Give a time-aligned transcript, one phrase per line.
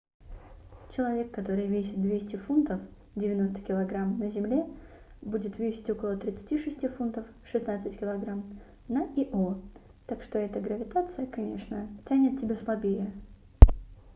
[0.97, 2.81] человек который весит 200 фунтов
[3.15, 4.65] 90 кг на земле
[5.21, 8.41] будет весить около 36 фунтов 16 кг
[8.87, 9.61] на ио.
[10.07, 13.11] так что эта гравитация конечно тянет тебя слабее